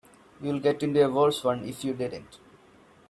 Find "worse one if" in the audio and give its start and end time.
1.11-1.83